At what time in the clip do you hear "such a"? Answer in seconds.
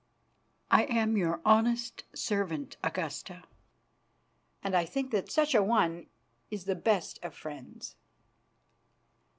5.31-5.61